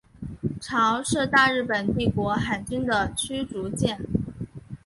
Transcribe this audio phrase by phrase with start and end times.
[0.59, 3.99] 潮是大日本帝国海军的驱逐舰。